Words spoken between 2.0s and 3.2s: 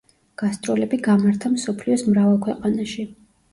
მრავალ ქვეყანაში.